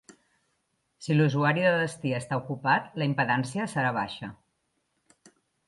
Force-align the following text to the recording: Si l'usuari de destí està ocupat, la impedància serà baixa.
Si 1.07 1.17
l'usuari 1.17 1.65
de 1.65 1.73
destí 1.81 2.15
està 2.21 2.41
ocupat, 2.43 2.89
la 3.03 3.09
impedància 3.11 3.71
serà 3.77 3.95
baixa. 4.01 4.33